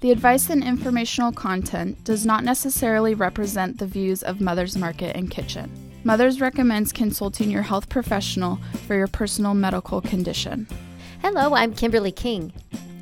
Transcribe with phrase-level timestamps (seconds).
[0.00, 5.30] The advice and informational content does not necessarily represent the views of Mother's Market and
[5.30, 5.70] Kitchen.
[6.04, 10.66] Mother's recommends consulting your health professional for your personal medical condition.
[11.20, 12.50] Hello, I'm Kimberly King,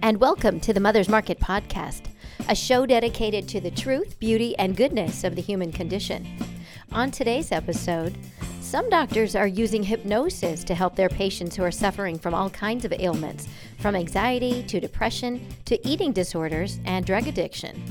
[0.03, 2.07] and welcome to the Mother's Market Podcast,
[2.49, 6.27] a show dedicated to the truth, beauty, and goodness of the human condition.
[6.91, 8.19] On today's episode,
[8.69, 12.85] some doctors are using hypnosis to help their patients who are suffering from all kinds
[12.85, 13.49] of ailments,
[13.79, 17.83] from anxiety to depression to eating disorders and drug addiction.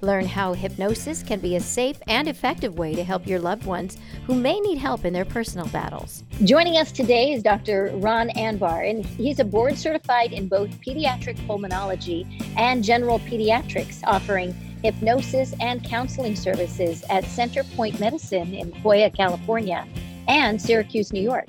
[0.00, 3.96] Learn how hypnosis can be a safe and effective way to help your loved ones
[4.26, 6.24] who may need help in their personal battles.
[6.42, 7.92] Joining us today is Dr.
[7.98, 12.26] Ron Anbar, and he's a board certified in both pediatric pulmonology
[12.58, 19.86] and general pediatrics, offering hypnosis and counseling services at Centerpoint Medicine in Hoya, California
[20.28, 21.46] and Syracuse, New York.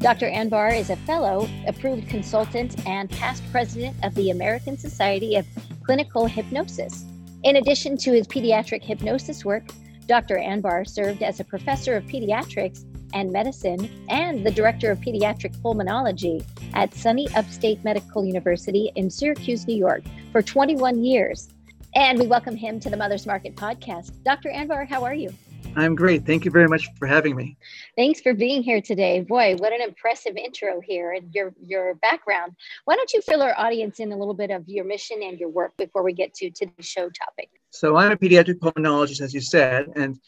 [0.00, 0.30] Dr.
[0.30, 5.46] Anbar is a fellow, approved consultant, and past president of the American Society of
[5.82, 7.04] Clinical Hypnosis.
[7.42, 9.64] In addition to his pediatric hypnosis work,
[10.06, 10.36] Dr.
[10.36, 16.44] Anbar served as a professor of pediatrics and medicine and the director of pediatric pulmonology
[16.74, 20.02] at SUNY Upstate Medical University in Syracuse, New York
[20.32, 21.48] for 21 years.
[21.94, 24.12] And we welcome him to the Mother's Market podcast.
[24.24, 24.50] Dr.
[24.50, 25.30] Anbar, how are you?
[25.76, 26.26] I'm great.
[26.26, 27.56] Thank you very much for having me.
[27.96, 29.20] Thanks for being here today.
[29.20, 32.56] Boy, what an impressive intro here and your your background.
[32.84, 35.48] Why don't you fill our audience in a little bit of your mission and your
[35.48, 37.50] work before we get to today's show topic?
[37.70, 40.18] So I'm a pediatric pulmonologist, as you said, and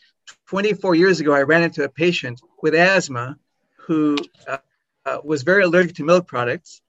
[0.47, 3.37] 24 years ago I ran into a patient with asthma
[3.77, 4.59] who uh,
[5.05, 6.81] uh, was very allergic to milk products,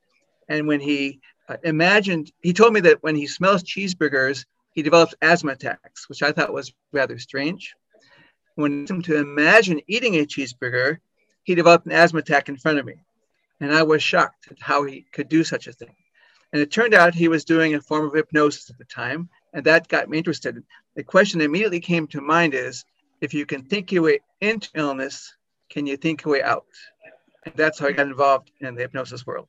[0.49, 5.15] and when he uh, imagined, he told me that when he smells cheeseburgers, he develops
[5.21, 7.75] asthma attacks, which I thought was rather strange
[8.61, 10.99] when him to imagine eating a cheeseburger,
[11.43, 12.95] he developed an asthma attack in front of me.
[13.59, 15.95] And I was shocked at how he could do such a thing.
[16.53, 19.65] And it turned out he was doing a form of hypnosis at the time, and
[19.65, 20.63] that got me interested.
[20.95, 22.83] The question that immediately came to mind is
[23.21, 25.33] if you can think your way into illness,
[25.69, 26.65] can you think your way out?
[27.45, 29.47] And that's how I got involved in the hypnosis world.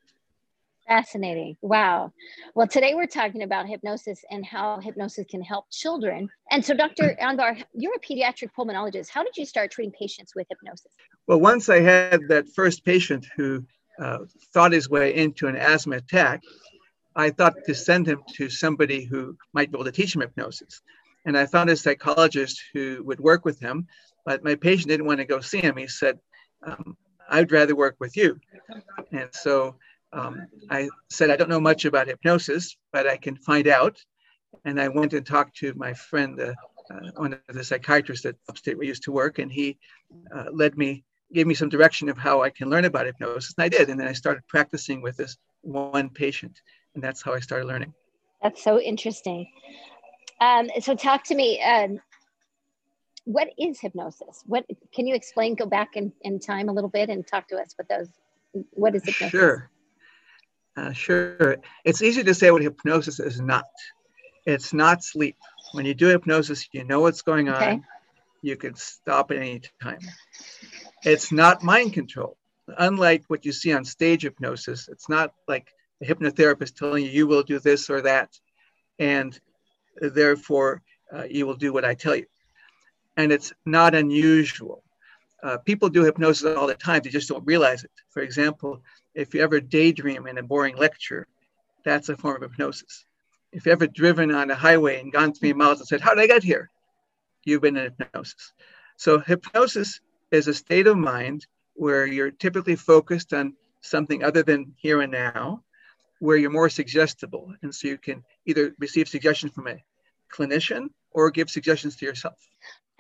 [0.87, 1.57] Fascinating.
[1.63, 2.13] Wow.
[2.55, 6.29] Well, today we're talking about hypnosis and how hypnosis can help children.
[6.51, 7.17] And so, Dr.
[7.23, 9.09] Anbar, you're a pediatric pulmonologist.
[9.09, 10.93] How did you start treating patients with hypnosis?
[11.27, 13.65] Well, once I had that first patient who
[14.01, 14.19] uh,
[14.53, 16.43] thought his way into an asthma attack,
[17.15, 20.81] I thought to send him to somebody who might be able to teach him hypnosis.
[21.25, 23.87] And I found a psychologist who would work with him,
[24.25, 25.77] but my patient didn't want to go see him.
[25.77, 26.19] He said,
[26.67, 26.97] um,
[27.29, 28.41] I'd rather work with you.
[29.13, 29.77] And so
[30.13, 33.99] um, I said, I don't know much about hypnosis, but I can find out.
[34.65, 36.53] And I went and talked to my friend, uh,
[36.91, 39.79] uh, one of the psychiatrists at Upstate we used to work, and he
[40.35, 43.55] uh, led me, gave me some direction of how I can learn about hypnosis.
[43.57, 43.89] And I did.
[43.89, 46.61] And then I started practicing with this one patient.
[46.95, 47.95] And that's how I started learning.
[48.43, 49.49] That's so interesting.
[50.41, 51.63] Um, so, talk to me.
[51.63, 52.01] Um,
[53.25, 54.43] what is hypnosis?
[54.47, 55.55] What can you explain?
[55.55, 58.09] Go back in, in time a little bit and talk to us what those.
[58.73, 59.31] What is hypnosis?
[59.31, 59.71] Sure.
[60.77, 61.59] Uh, sure.
[61.85, 63.65] It's easy to say what hypnosis is not.
[64.47, 65.37] It's not sleep.
[65.73, 67.57] When you do hypnosis, you know what's going on.
[67.57, 67.81] Okay.
[68.43, 70.01] You can stop at any time.
[71.05, 72.37] It's not mind control.
[72.79, 75.69] Unlike what you see on stage hypnosis, it's not like
[76.03, 78.31] a hypnotherapist telling you you will do this or that,
[78.99, 79.39] and
[80.01, 80.83] therefore
[81.15, 82.27] uh, you will do what I tell you.
[83.17, 84.83] And it's not unusual.
[85.43, 87.91] Uh, people do hypnosis all the time, they just don't realize it.
[88.11, 88.83] For example,
[89.15, 91.27] if you ever daydream in a boring lecture,
[91.85, 93.05] that's a form of hypnosis.
[93.53, 96.23] If you ever driven on a highway and gone three miles and said, How did
[96.23, 96.71] I get here?
[97.45, 98.53] You've been in hypnosis.
[98.97, 100.01] So, hypnosis
[100.31, 105.13] is a state of mind where you're typically focused on something other than here and
[105.13, 105.63] now,
[106.21, 107.53] where you're more suggestible.
[107.63, 109.83] And so you can either receive suggestions from a
[110.33, 112.39] clinician or give suggestions to yourself.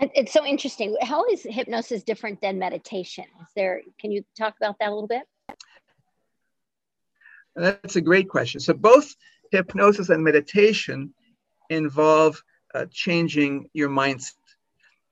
[0.00, 0.96] It's so interesting.
[1.00, 3.24] How is hypnosis different than meditation?
[3.40, 5.22] Is there, can you talk about that a little bit?
[7.54, 8.60] That's a great question.
[8.60, 9.14] So both
[9.52, 11.14] hypnosis and meditation
[11.70, 12.42] involve
[12.74, 14.32] uh, changing your mindset.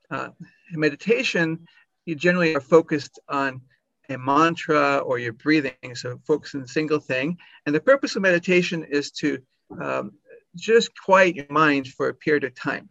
[0.09, 0.29] Uh,
[0.71, 1.65] meditation,
[2.05, 3.61] you generally are focused on
[4.09, 7.37] a mantra or your breathing, so focus on a single thing.
[7.65, 9.39] And the purpose of meditation is to
[9.81, 10.13] um,
[10.55, 12.89] just quiet your mind for a period of time,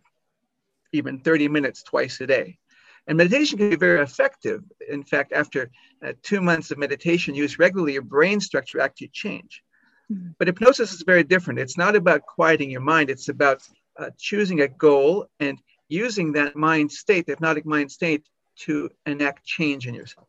[0.93, 2.59] even 30 minutes twice a day.
[3.07, 4.63] And meditation can be very effective.
[4.89, 5.71] In fact, after
[6.05, 9.63] uh, two months of meditation used regularly, your brain structure actually change.
[10.13, 10.31] Mm-hmm.
[10.39, 11.59] But hypnosis is very different.
[11.59, 13.11] It's not about quieting your mind.
[13.11, 13.63] It's about
[13.99, 15.59] uh, choosing a goal and
[15.89, 18.25] using that mind state, the hypnotic mind state,
[18.57, 20.29] to enact change in yourself.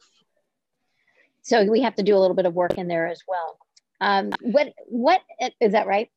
[1.42, 3.58] So we have to do a little bit of work in there as well.
[4.00, 5.22] Um, what what
[5.60, 6.10] is that right?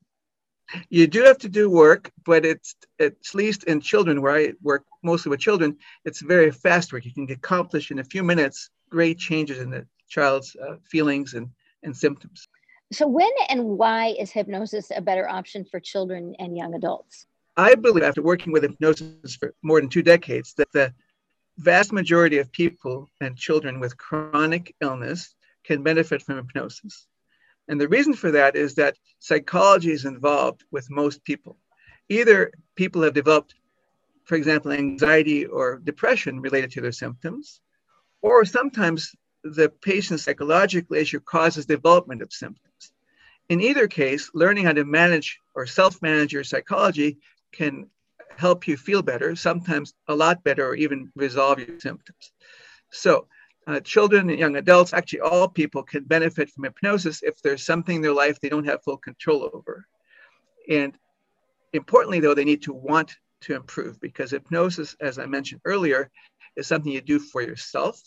[0.89, 4.85] You do have to do work, but it's at least in children where I work
[5.03, 7.05] mostly with children, it's very fast work.
[7.05, 11.49] You can accomplish in a few minutes great changes in the child's uh, feelings and,
[11.83, 12.49] and symptoms.
[12.93, 17.27] So, when and why is hypnosis a better option for children and young adults?
[17.57, 20.93] I believe, after working with hypnosis for more than two decades, that the
[21.59, 25.35] vast majority of people and children with chronic illness
[25.65, 27.07] can benefit from hypnosis.
[27.69, 31.57] And the reason for that is that psychology is involved with most people.
[32.09, 33.55] Either people have developed,
[34.25, 37.61] for example, anxiety or depression related to their symptoms,
[38.21, 42.93] or sometimes the patient's psychological issue causes development of symptoms.
[43.49, 47.19] In either case, learning how to manage or self manage your psychology
[47.53, 47.89] can
[48.37, 52.33] help you feel better, sometimes a lot better, or even resolve your symptoms.
[52.91, 53.29] So,
[53.67, 57.97] uh, children and young adults, actually all people can benefit from hypnosis if there's something
[57.97, 59.87] in their life they don't have full control over.
[60.69, 60.97] And
[61.73, 66.11] importantly, though, they need to want to improve because hypnosis, as I mentioned earlier,
[66.57, 68.01] is something you do for yourself.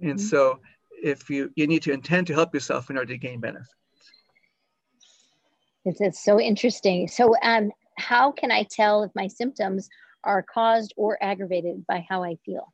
[0.00, 0.26] And mm-hmm.
[0.26, 0.60] so
[1.02, 3.74] if you, you need to intend to help yourself in order to gain benefits.
[5.84, 7.08] It's, it's so interesting.
[7.08, 9.88] So um, how can I tell if my symptoms
[10.24, 12.72] are caused or aggravated by how I feel?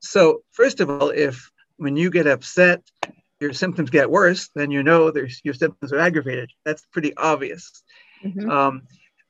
[0.00, 2.82] So, first of all, if when you get upset,
[3.40, 6.50] your symptoms get worse, then you know there's, your symptoms are aggravated.
[6.64, 7.82] That's pretty obvious.
[8.24, 8.50] Mm-hmm.
[8.50, 8.82] Um,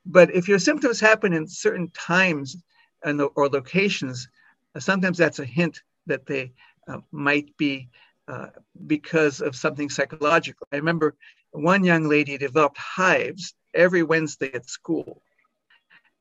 [0.07, 2.57] but if your symptoms happen in certain times
[3.05, 4.29] and, or locations,
[4.75, 6.53] uh, sometimes that's a hint that they
[6.89, 7.91] uh, might be
[8.29, 8.49] uh,
[8.87, 10.67] because of something psychological.
[10.73, 11.15] I remember
[11.51, 15.23] one young lady developed hives every Wednesday at school,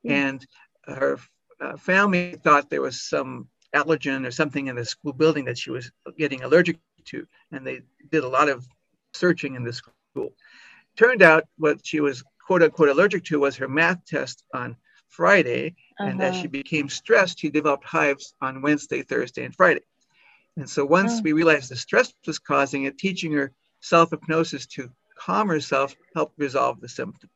[0.05, 0.11] mm-hmm.
[0.11, 0.47] and
[0.85, 1.19] her
[1.61, 5.71] uh, family thought there was some allergen or something in the school building that she
[5.71, 7.27] was getting allergic to.
[7.51, 7.81] And they
[8.11, 8.67] did a lot of
[9.13, 10.33] searching in the school.
[10.95, 14.75] Turned out what she was quote unquote allergic to was her math test on
[15.09, 15.75] Friday.
[15.99, 16.09] Uh-huh.
[16.09, 16.49] And as she uh-huh.
[16.49, 19.81] became stressed, she developed hives on Wednesday, Thursday, and Friday.
[20.55, 21.21] And so once oh.
[21.23, 26.37] we realized the stress was causing it, teaching her self hypnosis to calm herself helped
[26.37, 27.29] resolve the symptom.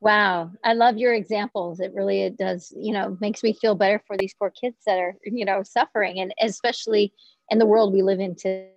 [0.00, 1.80] Wow, I love your examples.
[1.80, 4.98] It really it does, you know, makes me feel better for these poor kids that
[4.98, 7.14] are, you know, suffering and especially
[7.48, 8.72] in the world we live in today,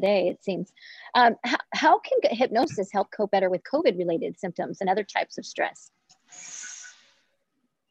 [0.00, 0.72] it seems.
[1.14, 5.38] Um, how, how can hypnosis help cope better with COVID related symptoms and other types
[5.38, 5.92] of stress?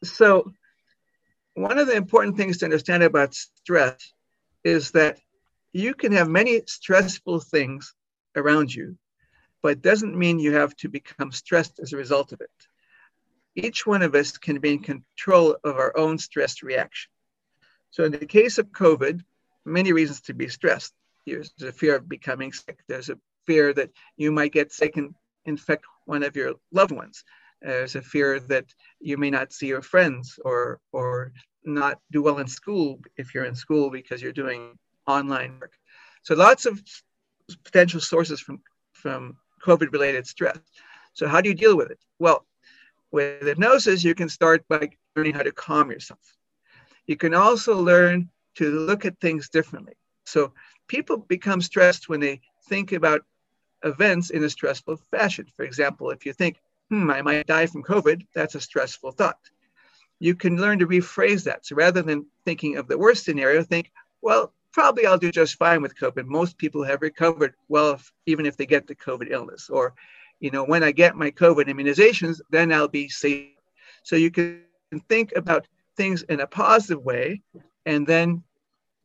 [0.03, 0.51] So,
[1.53, 4.11] one of the important things to understand about stress
[4.65, 5.19] is that
[5.71, 7.93] you can have many stressful things
[8.35, 8.97] around you
[9.65, 12.51] but it doesn't mean you have to become stressed as a result of it.
[13.55, 17.09] Each one of us can be in control of our own stress reaction.
[17.89, 19.23] So, in the case of COVID,
[19.65, 20.93] many reasons to be stressed.
[21.25, 22.77] There's a fear of becoming sick.
[22.87, 23.17] There's a
[23.47, 25.15] fear that you might get sick and
[25.45, 27.23] infect one of your loved ones.
[27.59, 28.67] There's a fear that
[28.99, 31.31] you may not see your friends or or
[31.63, 34.77] not do well in school if you're in school because you're doing
[35.07, 35.73] online work.
[36.21, 36.79] So lots of
[37.63, 38.61] potential sources from
[38.93, 40.57] from COVID related stress.
[41.13, 41.99] So, how do you deal with it?
[42.19, 42.45] Well,
[43.11, 46.19] with hypnosis, you can start by learning how to calm yourself.
[47.07, 49.93] You can also learn to look at things differently.
[50.25, 50.53] So,
[50.87, 53.21] people become stressed when they think about
[53.83, 55.45] events in a stressful fashion.
[55.55, 56.57] For example, if you think,
[56.89, 59.39] hmm, I might die from COVID, that's a stressful thought.
[60.19, 61.65] You can learn to rephrase that.
[61.65, 65.81] So rather than thinking of the worst scenario, think, well, probably I'll do just fine
[65.81, 66.25] with COVID.
[66.25, 69.69] Most people have recovered well, if, even if they get the COVID illness.
[69.69, 69.93] Or,
[70.41, 73.51] you know, when I get my COVID immunizations, then I'll be safe.
[74.03, 74.63] So you can
[75.07, 75.65] think about
[75.95, 77.41] things in a positive way,
[77.85, 78.43] and then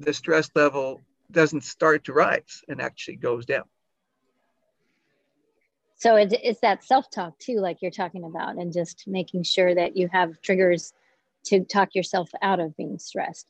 [0.01, 1.01] the stress level
[1.31, 3.63] doesn't start to rise and actually goes down.
[5.99, 10.09] So it's that self-talk too, like you're talking about, and just making sure that you
[10.11, 10.93] have triggers
[11.45, 13.47] to talk yourself out of being stressed.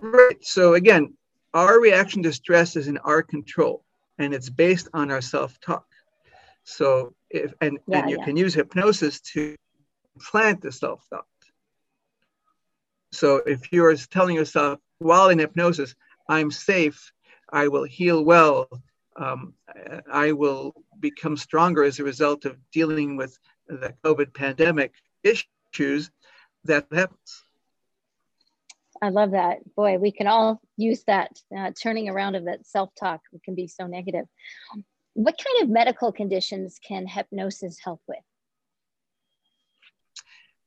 [0.00, 0.44] Right.
[0.44, 1.14] So again,
[1.54, 3.84] our reaction to stress is in our control
[4.18, 5.86] and it's based on our self-talk.
[6.64, 8.24] So if and, yeah, and you yeah.
[8.24, 9.56] can use hypnosis to
[10.18, 11.26] plant the self-thought.
[13.12, 15.94] So if you're telling yourself while in hypnosis,
[16.28, 17.12] I'm safe,
[17.52, 18.68] I will heal well,
[19.16, 19.54] um,
[20.10, 26.10] I will become stronger as a result of dealing with the COVID pandemic issues,
[26.64, 27.44] that happens.
[29.02, 29.58] I love that.
[29.74, 33.20] Boy, we can all use that uh, turning around of that self talk.
[33.32, 34.26] We can be so negative.
[35.14, 38.20] What kind of medical conditions can hypnosis help with?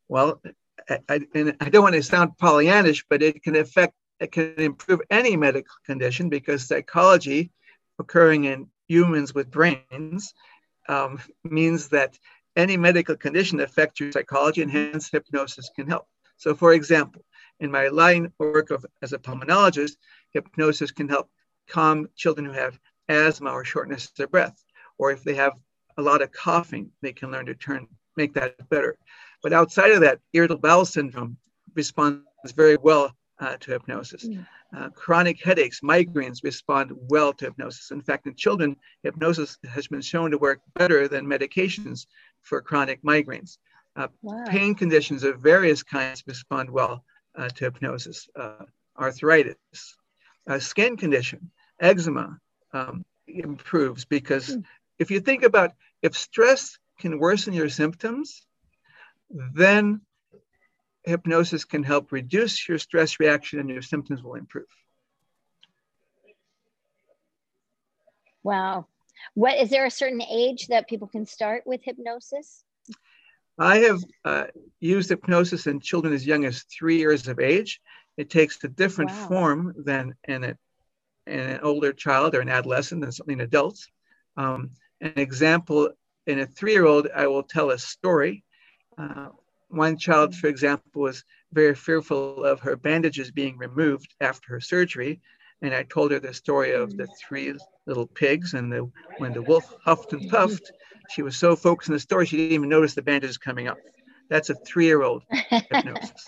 [0.10, 0.42] Well,
[0.90, 5.00] I, I, I don't want to sound Pollyannish, but it can affect, it can improve
[5.10, 7.52] any medical condition because psychology
[8.00, 10.34] occurring in humans with brains
[10.90, 12.20] um, means that
[12.58, 16.06] any medical condition affects your psychology and hence hypnosis can help.
[16.38, 17.24] So, for example,
[17.60, 19.98] in my line of work of, as a pulmonologist,
[20.32, 21.30] hypnosis can help
[21.68, 24.64] calm children who have asthma or shortness of breath,
[24.98, 25.54] or if they have
[25.98, 28.98] a lot of coughing, they can learn to turn make that better.
[29.44, 31.38] But outside of that, irritable bowel syndrome
[31.74, 32.24] responds
[32.56, 34.26] very well uh, to hypnosis.
[34.26, 34.48] Mm.
[34.76, 37.92] Uh, chronic headaches, migraines respond well to hypnosis.
[37.92, 42.08] In fact, in children, hypnosis has been shown to work better than medications
[42.42, 43.58] for chronic migraines.
[43.96, 44.44] Uh, wow.
[44.48, 47.04] Pain conditions of various kinds respond well
[47.38, 48.30] uh, to hypnosis.
[48.36, 48.66] Uh,
[48.98, 49.58] arthritis,
[50.60, 52.40] skin condition, eczema
[52.74, 54.64] um, improves because mm.
[55.00, 58.46] if you think about if stress can worsen your symptoms,
[59.30, 60.02] then
[61.04, 64.66] hypnosis can help reduce your stress reaction and your symptoms will improve.
[68.44, 68.88] Wow.
[69.34, 72.64] What is there a certain age that people can start with hypnosis?
[73.58, 74.46] I have uh,
[74.80, 77.80] used hypnosis in children as young as three years of age.
[78.18, 79.28] It takes a different wow.
[79.28, 80.58] form than in, a,
[81.28, 83.88] in, an older child or an adolescent than something in adults.
[84.38, 84.72] Um,
[85.02, 85.92] an example
[86.28, 88.44] in a three year old, I will tell a story.
[88.98, 89.30] Uh,
[89.70, 95.22] one child, for example, was very fearful of her bandages being removed after her surgery.
[95.62, 97.54] And I told her the story of the three
[97.86, 100.72] little pigs and the when the wolf huffed and puffed,
[101.10, 103.78] she was so focused on the story she didn't even notice the bandages coming up.
[104.30, 106.28] That's a three-year-old hypnosis.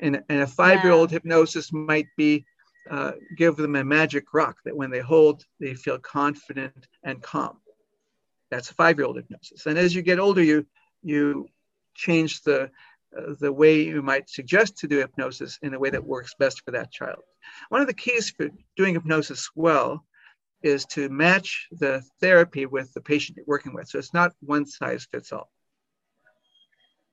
[0.00, 1.14] And, and a five-year-old wow.
[1.14, 2.44] hypnosis might be
[2.90, 7.58] uh, give them a magic rock that when they hold, they feel confident and calm.
[8.50, 9.66] That's a five-year-old hypnosis.
[9.66, 10.66] And as you get older, you
[11.02, 11.48] you
[11.94, 12.70] change the
[13.16, 16.62] uh, the way you might suggest to do hypnosis in a way that works best
[16.64, 17.22] for that child.
[17.68, 20.04] One of the keys for doing hypnosis well
[20.62, 23.88] is to match the therapy with the patient you're working with.
[23.88, 25.50] So it's not one size fits all.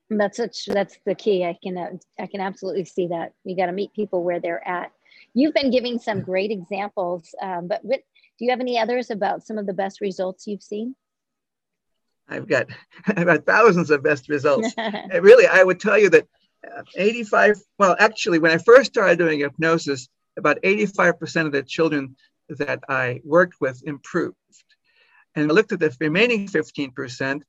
[0.10, 1.46] That's such, that's the key.
[1.46, 3.34] I can I can absolutely see that.
[3.44, 4.92] You got to meet people where they're at.
[5.34, 8.00] You've been giving some great examples, um, but what,
[8.40, 10.96] do you have any others about some of the best results you've seen?
[12.28, 12.68] I've got
[13.06, 14.74] I've got thousands of best results.
[15.14, 16.28] really, I would tell you that
[16.66, 17.62] uh, 85.
[17.78, 22.16] Well, actually, when I first started doing hypnosis, about 85% of the children
[22.50, 24.36] that I worked with improved.
[25.36, 27.42] And I looked at the remaining 15%,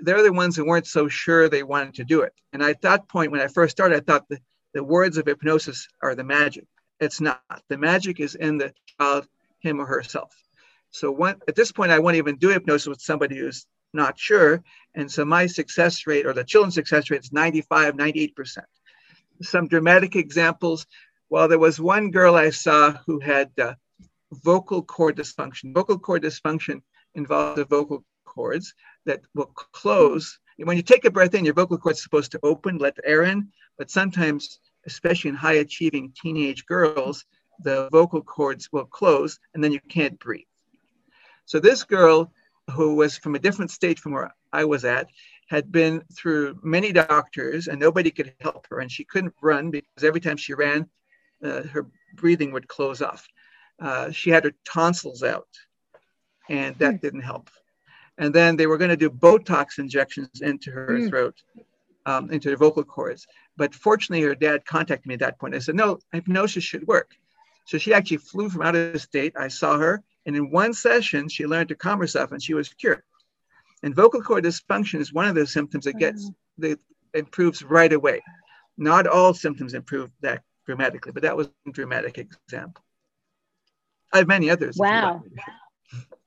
[0.00, 2.32] they're the ones who weren't so sure they wanted to do it.
[2.52, 4.40] And at that point, when I first started, I thought the,
[4.74, 6.66] the words of hypnosis are the magic.
[7.00, 7.40] It's not.
[7.68, 9.28] The magic is in the child,
[9.60, 10.34] him or herself.
[10.90, 14.62] So one, at this point, I won't even do hypnosis with somebody who's not sure.
[14.94, 18.58] And so my success rate or the children's success rate is 95, 98%.
[19.42, 20.86] Some dramatic examples.
[21.28, 23.74] Well, there was one girl I saw who had uh,
[24.32, 25.74] vocal cord dysfunction.
[25.74, 26.82] Vocal cord dysfunction
[27.14, 30.38] involves the vocal cords that will close.
[30.58, 33.06] When you take a breath in, your vocal cord is supposed to open, let the
[33.06, 37.24] air in, but sometimes, especially in high achieving teenage girls,
[37.60, 40.44] the vocal cords will close and then you can't breathe.
[41.46, 42.32] So this girl,
[42.72, 45.08] who was from a different state from where I was at,
[45.48, 48.80] had been through many doctors and nobody could help her.
[48.80, 50.88] And she couldn't run because every time she ran,
[51.44, 53.28] uh, her breathing would close off.
[53.80, 55.48] Uh, she had her tonsils out,
[56.48, 57.00] and that mm.
[57.00, 57.50] didn't help.
[58.18, 61.08] And then they were going to do Botox injections into her mm.
[61.08, 61.42] throat,
[62.06, 63.26] um, into her vocal cords.
[63.56, 65.54] But fortunately, her dad contacted me at that point.
[65.54, 67.10] I said, no, hypnosis should work.
[67.66, 69.34] So she actually flew from out of state.
[69.36, 72.68] I saw her, and in one session, she learned to calm herself, and she was
[72.68, 73.02] cured.
[73.82, 76.34] And vocal cord dysfunction is one of those symptoms that gets mm.
[76.58, 76.80] that
[77.12, 78.22] improves right away.
[78.78, 82.82] Not all symptoms improve that dramatically, but that was a dramatic example.
[84.12, 84.76] I have many others.
[84.76, 85.22] Wow.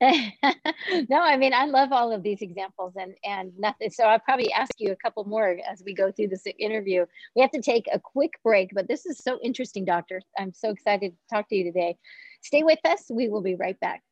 [0.00, 3.90] no, I mean I love all of these examples and and nothing.
[3.90, 7.04] So I'll probably ask you a couple more as we go through this interview.
[7.36, 10.22] We have to take a quick break, but this is so interesting, Doctor.
[10.38, 11.98] I'm so excited to talk to you today.
[12.40, 13.04] Stay with us.
[13.10, 14.02] We will be right back.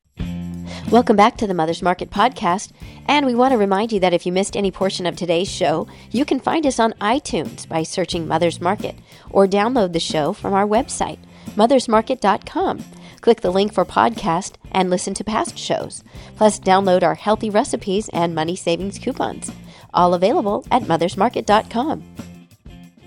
[0.91, 2.73] Welcome back to the Mother's Market podcast.
[3.07, 5.87] And we want to remind you that if you missed any portion of today's show,
[6.11, 8.97] you can find us on iTunes by searching Mother's Market
[9.31, 11.19] or download the show from our website,
[11.57, 12.85] mothersmarket.com.
[13.21, 16.05] Click the link for podcast and listen to past shows.
[16.37, 19.51] Plus, download our healthy recipes and money savings coupons.
[19.95, 22.05] All available at mothersmarket.com.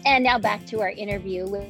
[0.06, 1.68] And now back to our interview with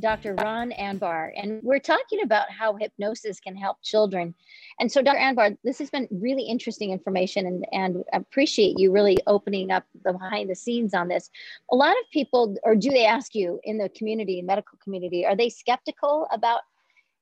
[0.00, 0.34] Dr.
[0.34, 1.30] Ron Anbar.
[1.36, 4.34] And we're talking about how hypnosis can help children.
[4.78, 5.18] And so, Dr.
[5.18, 10.12] Anbar, this has been really interesting information and, and appreciate you really opening up the
[10.12, 11.30] behind the scenes on this.
[11.70, 15.36] A lot of people, or do they ask you in the community, medical community, are
[15.36, 16.60] they skeptical about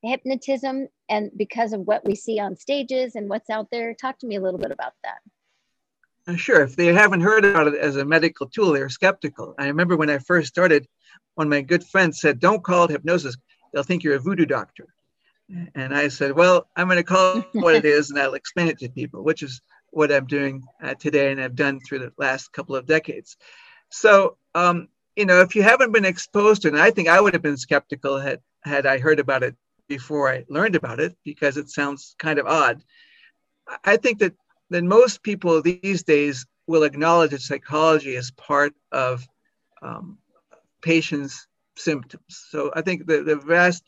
[0.03, 3.93] hypnotism and because of what we see on stages and what's out there?
[3.93, 5.19] Talk to me a little bit about that.
[6.27, 6.61] Uh, sure.
[6.61, 9.55] If they haven't heard about it as a medical tool, they're skeptical.
[9.57, 10.87] I remember when I first started,
[11.35, 13.35] one of my good friends said, Don't call it hypnosis.
[13.73, 14.87] They'll think you're a voodoo doctor.
[15.73, 18.67] And I said, Well, I'm going to call it what it is and I'll explain
[18.67, 22.13] it to people, which is what I'm doing uh, today and I've done through the
[22.17, 23.37] last couple of decades.
[23.89, 27.19] So, um, you know, if you haven't been exposed to it, and I think I
[27.19, 29.55] would have been skeptical had, had I heard about it
[29.89, 32.81] before I learned about it because it sounds kind of odd.
[33.83, 34.33] I think that
[34.69, 39.27] then most people these days will acknowledge that psychology is part of
[39.81, 40.19] um,
[40.81, 42.45] patients' symptoms.
[42.51, 43.83] So I think the, the vast,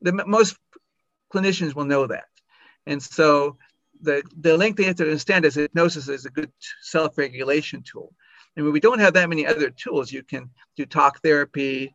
[0.00, 0.56] the most
[1.32, 2.28] clinicians will know that.
[2.86, 3.58] And so
[4.00, 8.12] the, the link they have to understand is hypnosis is a good self-regulation tool.
[8.56, 11.94] And when we don't have that many other tools, you can do talk therapy,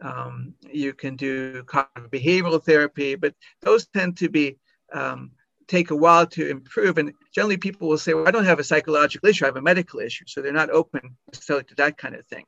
[0.00, 4.58] um, you can do cognitive behavioral therapy, but those tend to be
[4.92, 5.32] um,
[5.66, 6.98] take a while to improve.
[6.98, 9.62] And generally, people will say, "Well, I don't have a psychological issue; I have a
[9.62, 12.44] medical issue." So they're not open necessarily to that kind of thing.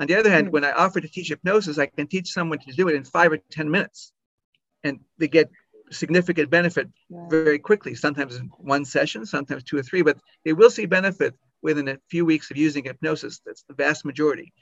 [0.00, 2.58] On the other hand, mm when I offer to teach hypnosis, I can teach someone
[2.60, 4.12] to do it in five or ten minutes,
[4.82, 5.50] and they get
[5.90, 7.94] significant benefit very quickly.
[7.94, 11.98] Sometimes in one session, sometimes two or three, but they will see benefit within a
[12.08, 13.40] few weeks of using hypnosis.
[13.44, 14.52] That's the vast majority.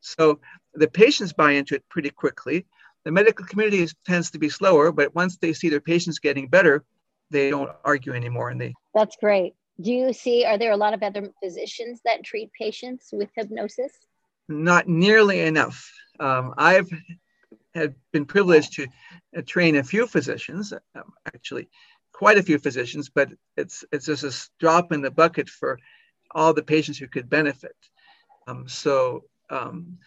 [0.00, 0.40] So
[0.74, 2.66] the patients buy into it pretty quickly.
[3.04, 6.48] The medical community is, tends to be slower, but once they see their patients getting
[6.48, 6.84] better,
[7.30, 9.54] they don't argue anymore and they that's great.
[9.80, 13.92] Do you see are there a lot of other physicians that treat patients with hypnosis?
[14.48, 15.92] Not nearly enough.
[16.20, 16.88] Um, i've
[17.74, 18.88] had been privileged to
[19.36, 21.68] uh, train a few physicians um, actually
[22.12, 25.78] quite a few physicians but it's it's just a drop in the bucket for
[26.32, 27.76] all the patients who could benefit.
[28.46, 29.98] Um, so um,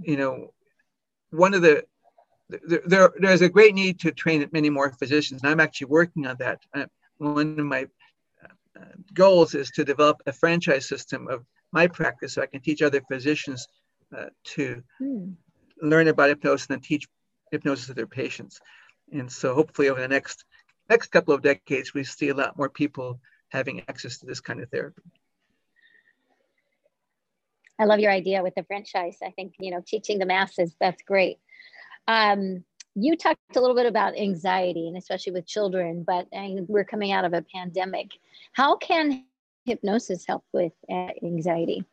[0.00, 0.52] you know
[1.30, 1.84] one of the
[2.86, 6.36] there, there's a great need to train many more physicians, and I'm actually working on
[6.38, 6.60] that.
[6.74, 6.86] Uh,
[7.18, 7.86] one of my
[8.44, 12.82] uh, goals is to develop a franchise system of my practice so I can teach
[12.82, 13.66] other physicians
[14.16, 15.30] uh, to hmm.
[15.80, 17.08] learn about hypnosis and teach
[17.50, 18.60] hypnosis to their patients.
[19.12, 20.44] And so hopefully over the next
[20.90, 24.60] next couple of decades, we see a lot more people having access to this kind
[24.60, 25.02] of therapy.
[27.78, 29.18] I love your idea with the franchise.
[29.22, 31.38] I think, you know, teaching the masses, that's great.
[32.06, 37.10] Um, you talked a little bit about anxiety and especially with children, but we're coming
[37.10, 38.12] out of a pandemic.
[38.52, 39.24] How can
[39.64, 41.84] hypnosis help with uh, anxiety?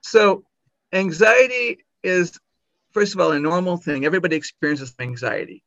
[0.00, 0.44] So,
[0.92, 2.38] anxiety is,
[2.92, 4.04] first of all, a normal thing.
[4.04, 5.62] Everybody experiences anxiety.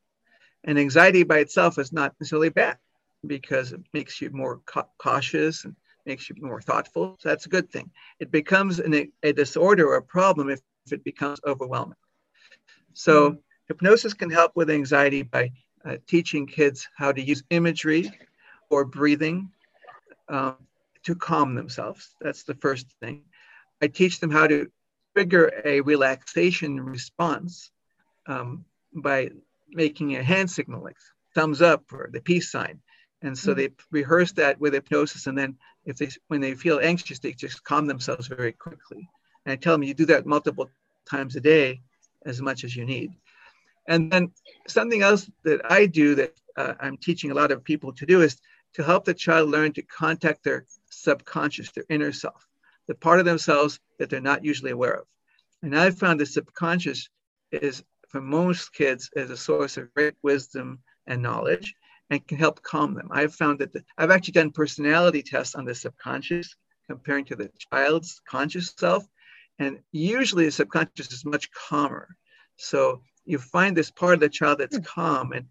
[0.66, 2.78] And anxiety by itself is not necessarily bad
[3.26, 5.76] because it makes you more ca- cautious and
[6.08, 7.18] makes you more thoughtful.
[7.20, 7.92] So, that's a good thing.
[8.20, 11.98] It becomes an, a disorder or a problem if, if it becomes overwhelming.
[12.98, 13.38] So mm-hmm.
[13.68, 15.52] hypnosis can help with anxiety by
[15.86, 18.12] uh, teaching kids how to use imagery
[18.72, 19.52] or breathing
[20.30, 20.56] um,
[21.04, 22.16] to calm themselves.
[22.20, 23.22] That's the first thing.
[23.84, 24.72] I teach them how to
[25.16, 27.70] trigger a relaxation response
[28.26, 28.66] um,
[28.96, 29.30] by
[29.70, 30.98] making a hand signal like
[31.36, 32.80] thumbs up or the peace sign.
[33.22, 33.60] And so mm-hmm.
[33.60, 35.28] they rehearse that with hypnosis.
[35.28, 39.10] And then if they, when they feel anxious, they just calm themselves very quickly.
[39.46, 40.70] And I tell them you do that multiple
[41.10, 41.82] times a day
[42.26, 43.12] as much as you need.
[43.88, 44.32] And then
[44.68, 48.22] something else that I do that uh, I'm teaching a lot of people to do
[48.22, 48.38] is
[48.74, 52.46] to help the child learn to contact their subconscious, their inner self,
[52.88, 55.06] the part of themselves that they're not usually aware of.
[55.64, 57.08] And I've found the subconscious
[57.54, 61.74] is, for most kids, is a source of great wisdom and knowledge
[62.10, 63.10] and can help calm them.
[63.12, 66.56] I've found that the, I've actually done personality tests on the subconscious
[66.88, 69.06] comparing to the child's conscious self.
[69.60, 72.16] And usually the subconscious is much calmer.
[72.56, 74.84] So you find this part of the child that's hmm.
[74.84, 75.48] calm and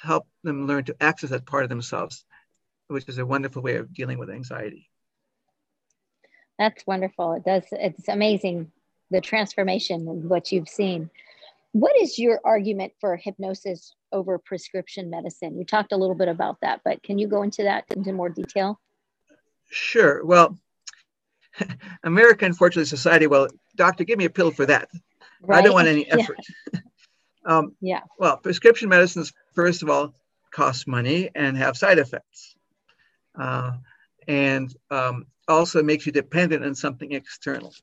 [0.00, 2.24] help them learn to access that part of themselves,
[2.86, 4.88] which is a wonderful way of dealing with anxiety.
[6.58, 7.34] That's wonderful.
[7.34, 7.64] It does.
[7.72, 8.72] It's amazing
[9.10, 11.10] the transformation and what you've seen.
[11.72, 15.58] What is your argument for hypnosis over prescription medicine?
[15.58, 18.28] You talked a little bit about that, but can you go into that into more
[18.28, 18.80] detail?
[19.70, 20.24] Sure.
[20.24, 20.58] Well,
[22.02, 24.88] America, unfortunately, society, well, doctor, give me a pill for that.
[25.42, 25.58] Right?
[25.58, 26.38] I don't want any effort.
[26.72, 26.80] Yeah.
[27.44, 28.00] um, yeah.
[28.18, 30.14] Well, prescription medicines, first of all,
[30.50, 32.56] cost money and have side effects.
[33.38, 33.72] Uh,
[34.26, 37.74] and um, also makes you dependent on something external.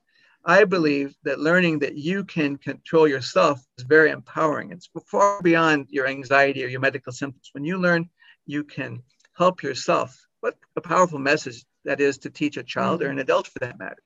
[0.45, 4.71] I believe that learning that you can control yourself is very empowering.
[4.71, 7.49] It's far beyond your anxiety or your medical symptoms.
[7.51, 8.09] When you learn
[8.45, 9.01] you can
[9.33, 13.07] help yourself, what a powerful message that is to teach a child mm-hmm.
[13.07, 14.03] or an adult for that matter.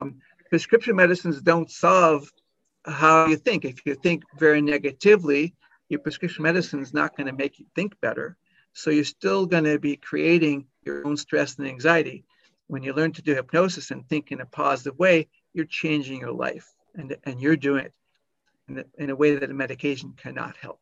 [0.00, 0.16] Um,
[0.50, 2.28] prescription medicines don't solve
[2.84, 3.64] how you think.
[3.64, 5.54] If you think very negatively,
[5.88, 8.36] your prescription medicine is not going to make you think better.
[8.72, 12.24] So you're still going to be creating your own stress and anxiety.
[12.68, 16.32] When you learn to do hypnosis and think in a positive way, you're changing your
[16.32, 17.94] life and, and you're doing it
[18.68, 20.80] in a, in a way that a medication cannot help.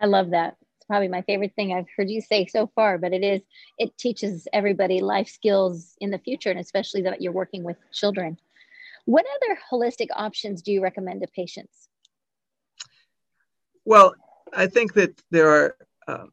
[0.00, 0.56] I love that.
[0.76, 3.42] It's probably my favorite thing I've heard you say so far, but it is,
[3.78, 8.38] it teaches everybody life skills in the future, and especially that you're working with children.
[9.04, 11.88] What other holistic options do you recommend to patients?
[13.84, 14.14] Well,
[14.52, 16.26] I think that there are uh,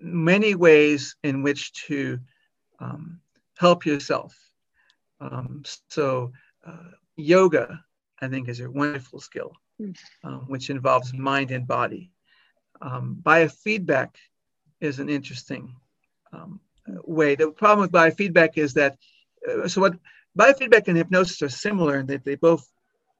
[0.00, 2.18] many ways in which to
[2.78, 3.20] um,
[3.58, 4.36] help yourself.
[5.20, 6.32] Um, so,
[6.66, 7.84] uh, yoga,
[8.20, 9.96] I think, is a wonderful skill, mm.
[10.24, 12.10] um, which involves mind and body.
[12.80, 14.14] Um, biofeedback
[14.80, 15.74] is an interesting
[16.32, 16.60] um,
[17.04, 17.34] way.
[17.34, 18.96] The problem with biofeedback is that,
[19.48, 19.94] uh, so what
[20.38, 22.66] biofeedback and hypnosis are similar in that they both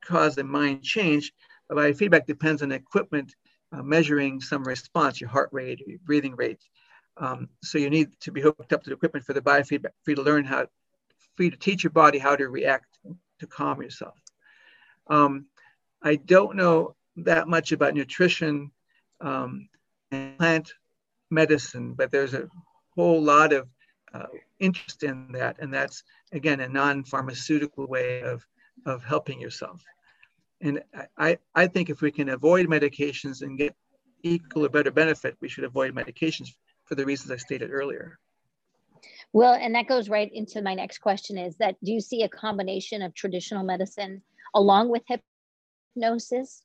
[0.03, 1.33] cause a mind change.
[1.71, 3.35] Biofeedback depends on equipment
[3.73, 6.63] uh, measuring some response, your heart rate, your breathing rate.
[7.17, 10.11] Um, so you need to be hooked up to the equipment for the biofeedback, for
[10.11, 10.67] you to learn how,
[11.37, 12.99] for you to teach your body how to react
[13.41, 14.15] to calm yourself.
[15.09, 15.47] Um,
[16.03, 18.71] I don't know that much about nutrition
[19.21, 19.69] um,
[20.11, 20.73] and plant
[21.31, 22.49] medicine, but there's a
[22.95, 23.69] whole lot of
[24.15, 24.27] uh,
[24.59, 25.57] interest in that.
[25.61, 26.03] And that's,
[26.33, 28.45] again, a non pharmaceutical way of,
[28.87, 29.83] of helping yourself.
[30.61, 30.83] And
[31.17, 33.75] I, I think if we can avoid medications and get
[34.23, 36.51] equal or better benefit, we should avoid medications
[36.85, 38.19] for the reasons I stated earlier.
[39.33, 42.29] Well, and that goes right into my next question is that do you see a
[42.29, 44.23] combination of traditional medicine
[44.55, 45.03] along with
[45.97, 46.63] hypnosis?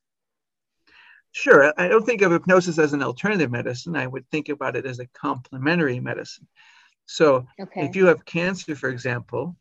[1.32, 1.74] Sure.
[1.78, 3.96] I don't think of hypnosis as an alternative medicine.
[3.96, 6.48] I would think about it as a complementary medicine.
[7.06, 7.86] So okay.
[7.86, 9.56] if you have cancer, for example,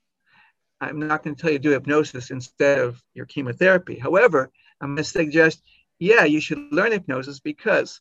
[0.88, 3.98] I'm not going to tell you to do hypnosis instead of your chemotherapy.
[3.98, 5.62] However, I'm going to suggest,
[5.98, 8.00] yeah, you should learn hypnosis because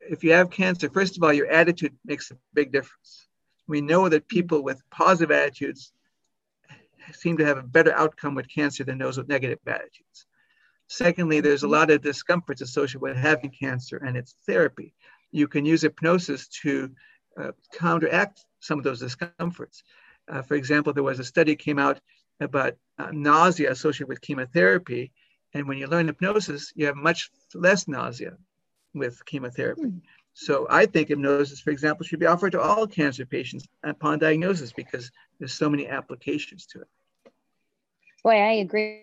[0.00, 3.26] if you have cancer, first of all, your attitude makes a big difference.
[3.66, 5.92] We know that people with positive attitudes
[7.12, 10.26] seem to have a better outcome with cancer than those with negative attitudes.
[10.88, 14.94] Secondly, there's a lot of discomforts associated with having cancer and its therapy.
[15.32, 16.90] You can use hypnosis to
[17.40, 19.82] uh, counteract some of those discomforts.
[20.28, 22.00] Uh, for example, there was a study came out
[22.40, 25.12] about uh, nausea associated with chemotherapy,
[25.52, 28.36] and when you learn hypnosis, you have much less nausea
[28.92, 29.82] with chemotherapy.
[29.82, 30.00] Mm.
[30.34, 34.72] So I think hypnosis, for example, should be offered to all cancer patients upon diagnosis
[34.72, 36.88] because there's so many applications to it.
[38.24, 39.02] Boy, I agree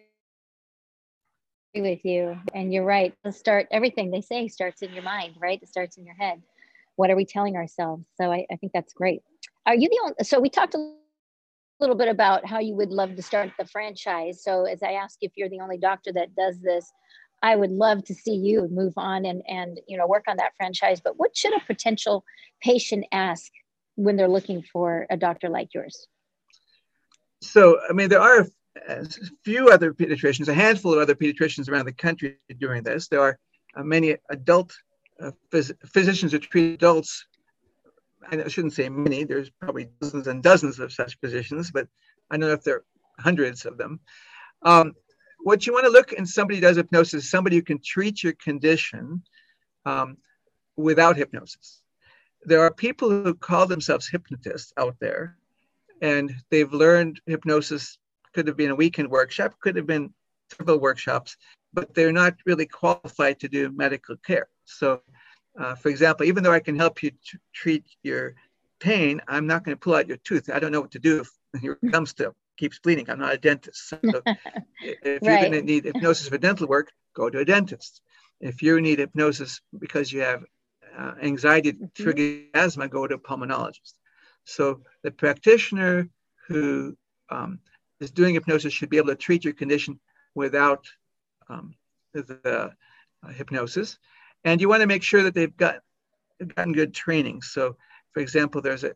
[1.76, 3.14] with you, and you're right.
[3.24, 5.62] The start everything they say starts in your mind, right?
[5.62, 6.42] It starts in your head.
[6.98, 8.04] What are we telling ourselves?
[8.20, 9.22] So I, I think that's great.
[9.66, 10.16] Are you the only?
[10.24, 10.94] So we talked a
[11.82, 14.44] little bit about how you would love to start the franchise.
[14.44, 16.92] So as I ask if you're the only doctor that does this,
[17.42, 20.52] I would love to see you move on and and you know work on that
[20.56, 21.02] franchise.
[21.04, 22.24] But what should a potential
[22.62, 23.52] patient ask
[23.96, 26.08] when they're looking for a doctor like yours?
[27.42, 28.48] So I mean, there are
[28.88, 29.08] a
[29.44, 33.08] few other pediatricians, a handful of other pediatricians around the country doing this.
[33.08, 33.40] There are
[33.76, 34.72] uh, many adult
[35.20, 37.26] uh, phys- physicians who treat adults.
[38.30, 39.24] I shouldn't say many.
[39.24, 41.88] There's probably dozens and dozens of such positions, but
[42.30, 42.86] I don't know if there are
[43.20, 44.00] hundreds of them.
[44.64, 44.94] Um,
[45.44, 49.24] what you want to look in somebody does hypnosis, somebody who can treat your condition
[49.86, 50.18] um,
[50.78, 51.82] without hypnosis.
[52.44, 55.38] There are people who call themselves hypnotists out there,
[56.02, 57.98] and they've learned hypnosis.
[58.34, 60.14] Could have been a weekend workshop, could have been
[60.58, 61.36] several workshops,
[61.74, 64.48] but they're not really qualified to do medical care.
[64.66, 65.02] So,
[65.58, 68.36] uh, for example, even though I can help you t- treat your
[68.80, 70.50] pain, I'm not going to pull out your tooth.
[70.50, 71.30] I don't know what to do if
[71.64, 73.10] your gum still keeps bleeding.
[73.10, 73.90] I'm not a dentist.
[73.90, 74.00] So
[74.82, 78.02] if you're going to need hypnosis for dental work, go to a dentist.
[78.40, 80.44] If you need hypnosis because you have
[80.98, 82.04] uh, anxiety mm-hmm.
[82.04, 83.94] triggered asthma, go to a pulmonologist.
[84.46, 86.10] So the practitioner
[86.48, 86.98] who
[87.30, 87.60] um,
[88.00, 90.00] is doing hypnosis should be able to treat your condition
[90.34, 90.88] without
[91.50, 91.76] um,
[92.14, 92.40] the
[93.24, 93.98] uh, hypnosis.
[94.44, 95.80] And you want to make sure that they've got
[96.56, 97.42] gotten good training.
[97.42, 97.76] So,
[98.14, 98.94] for example, there's a,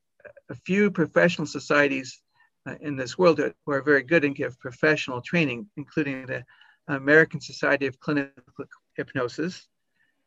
[0.50, 2.22] a few professional societies
[2.68, 6.44] uh, in this world who are very good and give professional training, including the
[6.88, 9.68] American Society of Clinical Hypnosis,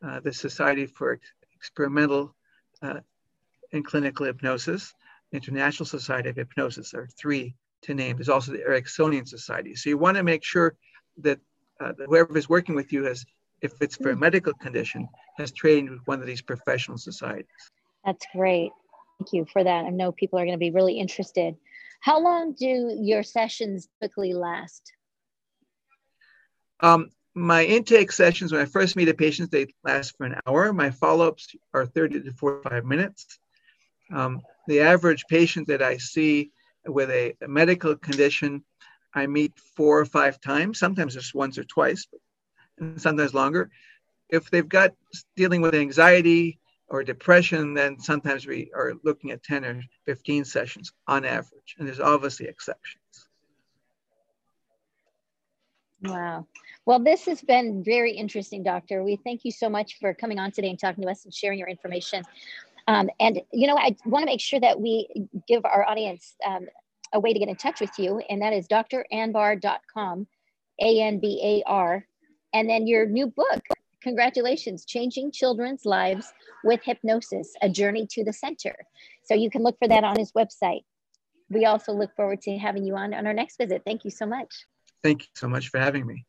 [0.05, 1.19] uh, the Society for
[1.57, 2.35] Experimental
[2.83, 3.01] uh,
[3.73, 4.95] and Clinical Hypnosis,
[5.33, 8.17] International Society of Hypnosis are three to name.
[8.17, 9.75] There's also the Ericksonian Society.
[9.75, 10.75] So you want to make sure
[11.19, 11.39] that,
[11.81, 13.25] uh, that whoever is working with you has,
[13.63, 14.21] if it's for a hmm.
[14.21, 17.47] medical condition, has trained with one of these professional societies.
[18.05, 18.71] That's great.
[19.19, 19.85] Thank you for that.
[19.85, 21.57] I know people are going to be really interested.
[22.01, 24.93] How long do your sessions typically last?
[26.81, 30.73] Um, my intake sessions, when I first meet a patient, they last for an hour.
[30.73, 33.39] My follow ups are 30 to 45 minutes.
[34.13, 36.53] Um, the average patient that I see
[36.87, 38.65] with a, a, medical condition,
[39.15, 42.07] I meet four or five times, sometimes just once or twice,
[42.81, 43.71] and sometimes longer.
[44.29, 44.95] If they've got
[45.37, 50.93] dealing with anxiety or depression, then sometimes we are looking at 10 or 15 sessions
[51.07, 53.29] on average, and there's obviously exceptions.
[56.03, 56.47] Wow.
[56.87, 59.03] Well, this has been very interesting, Doctor.
[59.03, 61.59] We thank you so much for coming on today and talking to us and sharing
[61.59, 62.23] your information.
[62.87, 66.67] Um, and, you know, I want to make sure that we give our audience um,
[67.13, 70.27] a way to get in touch with you, and that is dranbar.com,
[70.81, 72.07] A N B A R.
[72.53, 73.61] And then your new book,
[74.03, 76.33] congratulations, Changing Children's Lives
[76.65, 78.75] with Hypnosis, A Journey to the Center.
[79.25, 80.85] So you can look for that on his website.
[81.51, 83.83] We also look forward to having you on on our next visit.
[83.85, 84.67] Thank you so much.
[85.03, 86.25] Thank you so much for having me.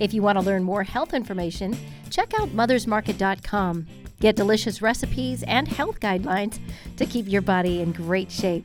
[0.00, 1.76] If you want to learn more health information,
[2.10, 3.86] check out mothersmarket.com.
[4.20, 6.58] Get delicious recipes and health guidelines
[6.96, 8.64] to keep your body in great shape.